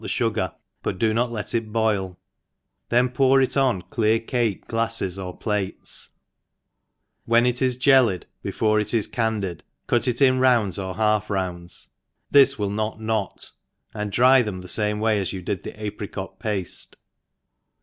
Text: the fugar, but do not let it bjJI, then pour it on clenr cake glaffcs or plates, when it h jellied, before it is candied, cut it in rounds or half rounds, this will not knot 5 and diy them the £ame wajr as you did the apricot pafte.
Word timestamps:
the 0.01 0.07
fugar, 0.07 0.51
but 0.81 0.97
do 0.97 1.13
not 1.13 1.31
let 1.31 1.53
it 1.53 1.71
bjJI, 1.71 2.15
then 2.89 3.07
pour 3.07 3.39
it 3.39 3.55
on 3.55 3.83
clenr 3.83 4.25
cake 4.25 4.67
glaffcs 4.67 5.23
or 5.23 5.37
plates, 5.37 6.09
when 7.25 7.45
it 7.45 7.61
h 7.61 7.77
jellied, 7.77 8.25
before 8.41 8.79
it 8.79 8.95
is 8.95 9.05
candied, 9.05 9.63
cut 9.85 10.07
it 10.07 10.19
in 10.19 10.39
rounds 10.39 10.79
or 10.79 10.95
half 10.95 11.29
rounds, 11.29 11.91
this 12.31 12.57
will 12.57 12.71
not 12.71 12.99
knot 12.99 13.51
5 13.93 14.01
and 14.01 14.11
diy 14.11 14.43
them 14.43 14.61
the 14.61 14.67
£ame 14.69 14.97
wajr 14.97 15.21
as 15.21 15.33
you 15.33 15.41
did 15.43 15.61
the 15.61 15.79
apricot 15.83 16.39
pafte. 16.39 16.95